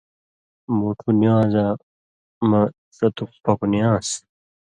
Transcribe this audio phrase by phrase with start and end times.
[0.77, 1.71] مُوٹُھو نِوان٘زاں
[2.49, 2.61] مہ
[2.95, 4.09] ݜتُک پکوۡ نی آن٘س